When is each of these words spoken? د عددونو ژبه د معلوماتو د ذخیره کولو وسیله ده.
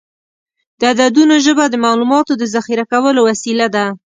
د 0.79 0.81
عددونو 0.91 1.35
ژبه 1.45 1.65
د 1.69 1.75
معلوماتو 1.83 2.33
د 2.37 2.43
ذخیره 2.55 2.85
کولو 2.91 3.19
وسیله 3.29 3.67
ده. 3.75 3.85